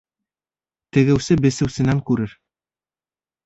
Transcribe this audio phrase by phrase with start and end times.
[0.97, 2.37] Тегеүсе бесеүсенән күрер.